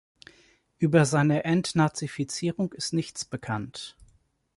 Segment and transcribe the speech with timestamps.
[0.79, 3.95] Über seine Entnazifizierung ist nichts bekannt.